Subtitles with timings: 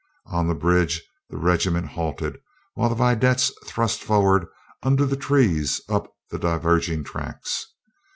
[0.25, 2.39] On the bridge the regiment halted
[2.73, 4.47] while the vedettes thrust forward
[4.81, 7.67] under the trees up the diverging tracks.